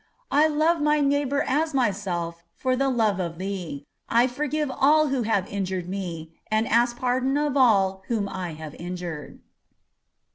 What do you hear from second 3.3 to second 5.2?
Thee. I forgive all